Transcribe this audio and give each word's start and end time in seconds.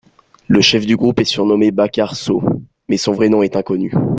Le 0.47 0.61
chef 0.61 0.87
du 0.87 0.95
groupe 0.97 1.19
est 1.19 1.25
surnommé 1.25 1.69
Bacar 1.69 2.15
Sow, 2.15 2.41
mais 2.89 2.97
son 2.97 3.11
vrai 3.11 3.29
nom 3.29 3.43
est 3.43 3.55
inconnu. 3.55 3.93